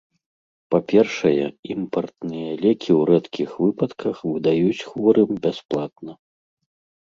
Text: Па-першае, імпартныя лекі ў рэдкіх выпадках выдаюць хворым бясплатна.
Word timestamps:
Па-першае, 0.75 1.45
імпартныя 1.73 2.51
лекі 2.63 2.89
ў 2.99 3.11
рэдкіх 3.11 3.49
выпадках 3.65 4.15
выдаюць 4.31 4.85
хворым 4.89 5.29
бясплатна. 5.45 6.11